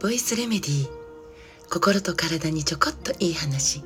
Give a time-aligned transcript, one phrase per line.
[0.00, 0.90] ボイスレメディー。
[1.70, 3.84] 心と体にちょこっといい話。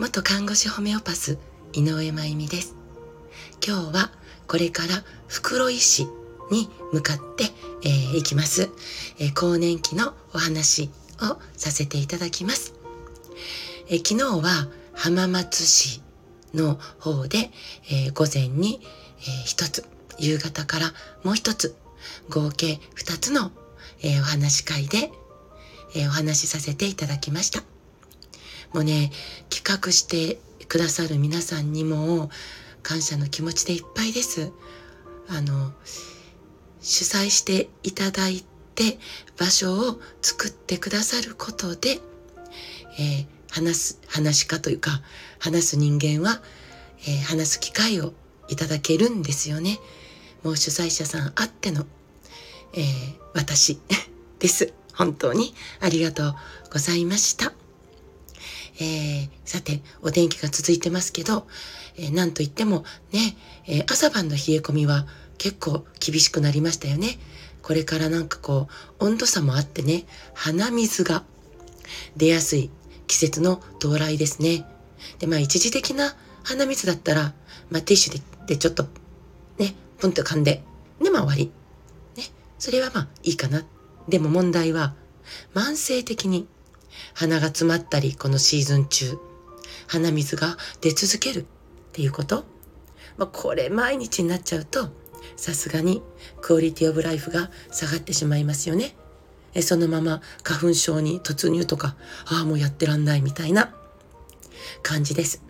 [0.00, 1.38] 元看護師ホメオパス
[1.72, 2.74] 井上真由美です。
[3.64, 4.10] 今日は
[4.48, 6.08] これから袋井市
[6.50, 7.44] に向かって、
[7.84, 8.68] えー、行きます、
[9.20, 10.90] えー、更年期のお話
[11.22, 12.74] をさせていただきます、
[13.86, 16.02] えー、昨日は浜松市
[16.54, 17.52] の方で、
[17.88, 18.80] えー、午前に、
[19.20, 19.99] えー、一つ。
[20.20, 20.92] 夕方から
[21.24, 21.74] もう一つ
[22.28, 23.50] 合計二つの、
[24.02, 25.10] えー、お話会で、
[25.94, 27.62] えー、お話しさせていただきました。
[28.72, 29.10] もうね、
[29.48, 30.38] 企画して
[30.68, 32.30] くださる皆さんにも
[32.82, 34.52] 感謝の気持ちでいっぱいです。
[35.28, 35.72] あの、
[36.80, 38.98] 主催していただいて
[39.36, 41.98] 場所を作ってくださることで、
[42.98, 45.02] えー、話す、話し家というか、
[45.38, 46.40] 話す人間は、
[47.02, 48.12] えー、話す機会を
[48.48, 49.78] いただけるんですよね。
[50.42, 51.84] もう主催者さんあっての、
[52.72, 52.84] えー、
[53.34, 53.78] 私
[54.38, 54.72] です。
[54.94, 56.34] 本当にありがとう
[56.72, 57.52] ございました。
[58.78, 61.46] えー、さて、お天気が続いてますけど、
[61.96, 65.06] えー、なんといってもね、えー、朝晩の冷え込みは
[65.38, 67.18] 結構厳しくなりましたよね。
[67.62, 68.68] これからなんかこ
[69.00, 71.24] う、温度差もあってね、鼻水が
[72.16, 72.70] 出やすい
[73.06, 74.64] 季節の到来ですね。
[75.18, 77.34] で、まあ一時的な鼻水だったら、
[77.70, 78.86] まあティッシュででちょっと
[79.58, 80.62] ね、プンと噛んで、
[81.00, 81.52] で、まあ終わり。
[82.16, 82.28] ね。
[82.58, 83.64] それはまあいいかな。
[84.08, 84.94] でも問題は、
[85.54, 86.48] 慢性的に
[87.14, 89.18] 鼻が詰まったり、このシーズン中、
[89.86, 91.44] 鼻水が出続けるっ
[91.92, 92.44] ていうこと。
[93.16, 94.90] まあこれ毎日になっちゃうと、
[95.36, 96.02] さすがに
[96.40, 98.94] クオリティオブライフが下がってしまいますよね。
[99.52, 103.74] えそのまま花粉症に突入とか、ああもうやってらんないみたいな
[104.82, 105.42] 感じです。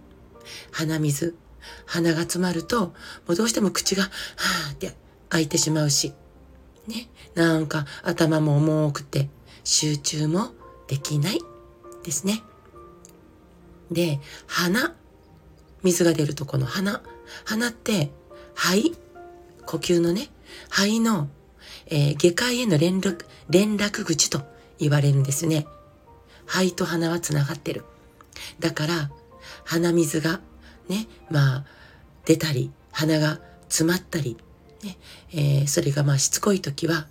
[0.71, 1.35] 鼻水、
[1.87, 2.95] 鼻が詰まると、も
[3.29, 4.95] うどうしても口が、はーって
[5.29, 6.13] 開いてしまうし、
[6.87, 9.29] ね、なんか頭も重くて
[9.65, 10.51] 集中も
[10.89, 11.41] できない
[12.05, 12.43] ですね。
[13.91, 14.95] で、鼻、
[15.83, 17.03] 水が出るとこの鼻、
[17.45, 18.11] 鼻って
[18.55, 18.97] 肺、
[19.67, 20.29] 呼吸のね、
[20.69, 21.29] 肺の、
[21.87, 24.43] えー、下界への連絡、連絡口と
[24.79, 25.67] 言われるんですね。
[26.47, 27.85] 肺と鼻はつながってる。
[28.59, 29.11] だから、
[29.65, 30.41] 鼻水が
[30.91, 31.65] ね、まあ、
[32.27, 34.37] 出たり、鼻が詰まったり、
[34.83, 34.99] ね、
[35.33, 37.07] えー、それがまあしつこい時は、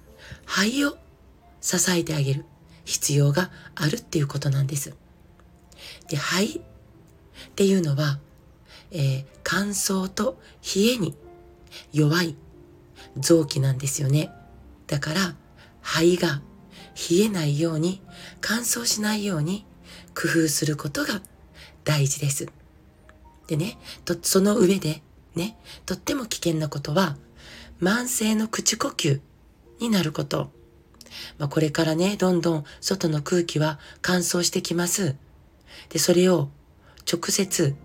[0.45, 0.97] 肺を
[1.61, 2.45] 支えてあげる
[2.85, 4.93] 必要があるっていうことなんです。
[6.09, 8.19] で、肺っていうのは、
[8.91, 10.39] えー、乾燥と
[10.75, 11.15] 冷えに
[11.93, 12.35] 弱い
[13.17, 14.29] 臓器なんですよね。
[14.87, 15.35] だから、
[15.81, 16.41] 肺が
[17.09, 18.01] 冷えないように、
[18.41, 19.65] 乾燥しないように
[20.13, 21.21] 工夫することが
[21.85, 22.58] 大事です。
[23.49, 25.01] でね、と、その上で、
[25.33, 27.17] ね、とっても危険なことは、
[27.81, 29.21] 慢性の口呼吸
[29.79, 30.51] になること。
[31.39, 35.15] まあ、これからね、どんどん外の空気は乾燥してきます。
[35.89, 36.49] で、それを
[37.11, 37.75] 直接、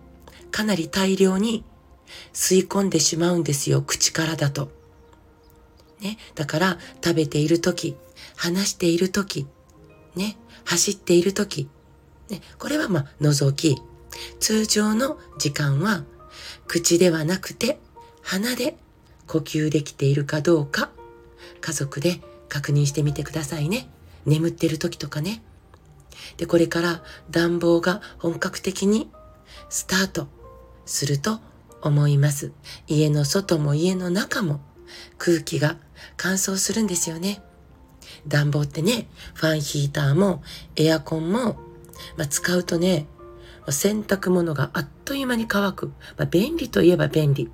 [0.50, 1.64] かなり大量に
[2.34, 4.70] 吸い込んでしまうんですよ、口からだと。
[6.00, 7.96] ね、だから食べている時、
[8.36, 9.46] 話している時、
[10.14, 10.36] ね、
[10.66, 11.70] 走っている時、
[12.28, 13.80] ね、これはまあ除き、
[14.40, 16.04] 通常の時間は
[16.66, 17.78] 口ではなくて
[18.22, 18.76] 鼻で
[19.26, 20.90] 呼吸できているかどうか
[21.60, 23.88] 家族で確認してみてくださいね。
[24.26, 25.42] 眠ってる時とかね。
[26.36, 29.10] で、これから暖房が本格的に
[29.68, 30.28] スタート
[30.86, 31.40] すると
[31.82, 32.52] 思います。
[32.86, 34.60] 家の外も家の中も
[35.18, 35.76] 空気が
[36.16, 37.42] 乾燥するんですよね。
[38.26, 40.42] 暖房ってね、ファンヒーターも
[40.76, 41.56] エアコンも、
[42.16, 43.06] まあ、使うとね、
[43.72, 45.88] 洗濯物があっという間に乾く。
[46.16, 47.50] まあ、便利といえば便利。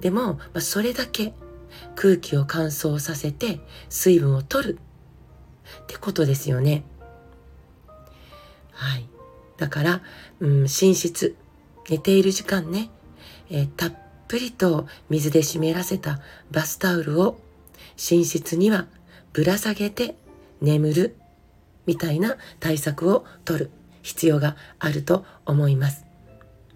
[0.00, 1.34] でも、まあ、それだけ
[1.94, 4.78] 空気を乾燥させて水分を取る
[5.82, 6.84] ってことですよね。
[8.72, 9.08] はい。
[9.56, 10.02] だから、
[10.40, 11.34] うん、寝室、
[11.88, 12.90] 寝ている時間ね、
[13.50, 13.94] えー、たっ
[14.28, 16.20] ぷりと水で湿らせた
[16.50, 17.38] バスタオルを
[17.96, 18.86] 寝室には
[19.32, 20.16] ぶら下げて
[20.60, 21.16] 眠る
[21.86, 23.70] みたいな対策を取る。
[24.06, 26.06] 必要があると思います。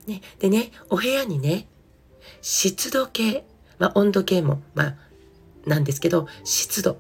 [0.09, 1.69] ね、でね、お部屋にね、
[2.43, 3.45] 湿度計、
[3.79, 4.97] まあ、温度計も、まあ、
[5.65, 6.99] なんですけど、湿度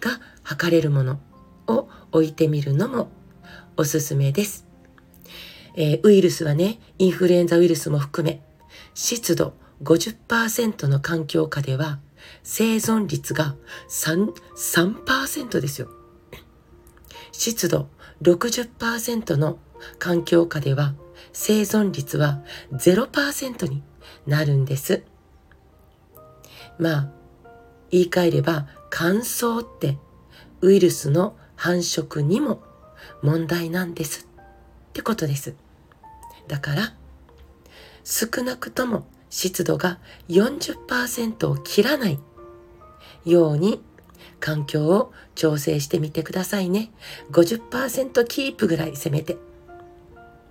[0.00, 1.18] が測れるもの
[1.66, 3.08] を置いてみるのも
[3.78, 4.66] おすすめです。
[5.76, 8.42] えー、ウイルスはね、インフルエンザウイルスも含め、
[8.92, 12.00] 湿度50%の環境下では
[12.42, 13.56] 生存率が
[13.88, 14.30] 3、
[15.04, 15.88] 3%ですよ。
[17.36, 17.88] 湿度
[18.22, 19.58] 60%の
[19.98, 20.94] 環境下では
[21.32, 22.42] 生存率は
[22.72, 23.82] 0%に
[24.26, 25.02] なるんです。
[26.78, 27.10] まあ、
[27.90, 29.98] 言い換えれば乾燥って
[30.60, 32.62] ウイルスの繁殖にも
[33.20, 35.54] 問題なんですってことです。
[36.46, 36.94] だから
[38.04, 39.98] 少なくとも湿度が
[40.28, 42.20] 40%を切らない
[43.24, 43.82] ように
[44.44, 46.90] 環境を調整してみてくださいね。
[47.30, 49.38] 50%キープぐらいせめて。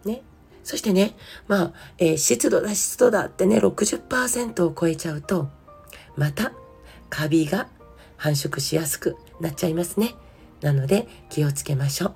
[0.04, 0.24] ね。
[0.63, 1.16] そしてね、
[1.48, 5.48] まあ、えー、湿度だ湿度だってね、60%を超えちゃうと、
[6.18, 6.54] また
[7.12, 7.68] カビが
[8.18, 10.16] 繁殖しやすくなっちゃいますね。
[10.62, 12.13] なので気をつけましょう。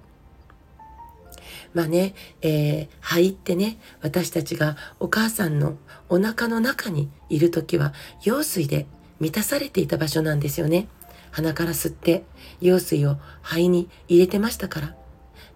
[1.75, 5.77] まあね、えー、肺ってね、私たちがお母さんの
[6.09, 8.87] お腹の中にいる時は、羊水で
[9.19, 10.87] 満たされていた場所なんですよね。
[11.31, 12.23] 鼻から吸って
[12.59, 14.95] 羊水を肺に入れてましたから。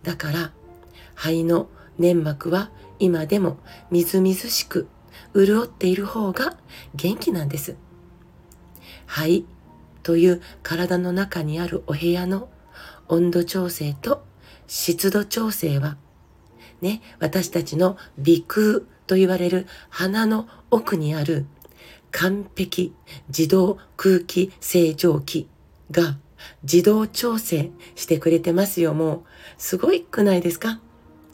[0.03, 0.51] だから、
[1.15, 3.57] 肺の粘膜は今でも
[3.89, 4.87] みずみずしく
[5.35, 6.57] 潤っている方が
[6.95, 7.75] 元気なんです。
[9.05, 9.45] 肺
[10.03, 12.49] という体の中にあるお部屋の
[13.07, 14.23] 温度調整と
[14.67, 15.97] 湿度調整は、
[16.81, 21.45] ね、私たちの鼻腔と言われる鼻の奥にある
[22.11, 22.93] 完璧
[23.27, 25.49] 自動空気清浄機
[25.91, 26.17] が
[26.63, 28.93] 自動調整してくれてますよ。
[28.93, 29.21] もう、
[29.57, 30.79] すごいくないですか？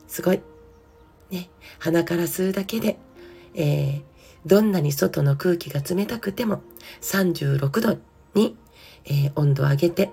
[0.07, 0.41] すごい。
[1.29, 1.49] ね、
[1.79, 2.97] 鼻から吸うだけで、
[3.53, 4.01] えー、
[4.45, 6.61] どんなに外の空気が冷たくても
[7.01, 7.97] 36度
[8.33, 8.55] に、
[9.05, 10.11] えー、温度を上げて、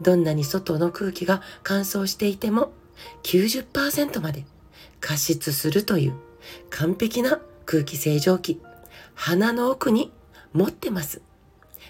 [0.00, 2.72] どんなに外の空気が乾燥していても
[3.24, 4.44] 90%まで
[5.00, 6.14] 加湿するという
[6.70, 8.60] 完璧な空気清浄機、
[9.14, 10.12] 鼻の奥に
[10.52, 11.22] 持ってます。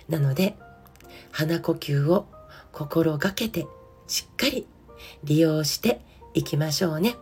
[0.08, 0.56] なので、
[1.32, 2.26] 鼻呼吸を
[2.72, 3.66] 心がけて
[4.06, 4.66] しっかり
[5.22, 6.00] 利用して
[6.34, 7.16] いきましょうね。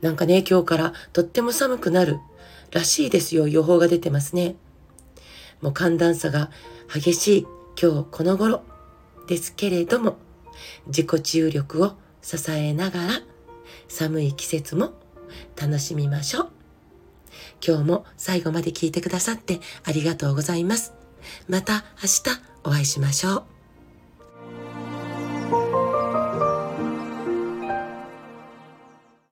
[0.00, 2.18] なんかね、今日からとっても寒くなる
[2.70, 3.48] らしいですよ。
[3.48, 4.56] 予報が出てますね。
[5.60, 6.50] もう寒暖差が
[6.92, 7.46] 激しい
[7.80, 8.62] 今日この頃
[9.28, 10.16] ですけれども、
[10.86, 13.12] 自己注力を支えながら
[13.88, 14.92] 寒い季節も
[15.60, 16.48] 楽しみましょう。
[17.66, 20.92] 今日も最後まで聞いてくださってありがとうございます。
[21.48, 23.51] また明日お会いしましょう。